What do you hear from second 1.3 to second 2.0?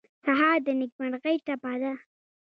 ټپه ده.